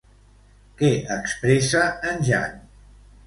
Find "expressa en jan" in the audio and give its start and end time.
1.17-2.57